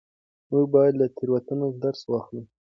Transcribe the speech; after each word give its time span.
موږ 0.51 0.65
باید 0.73 0.93
له 0.99 1.07
تېروتنو 1.15 1.65
درس 1.83 2.01
واخلو. 2.07 2.41